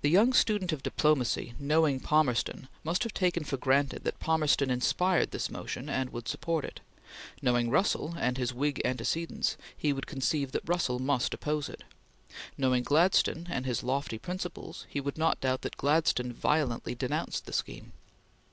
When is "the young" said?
0.00-0.32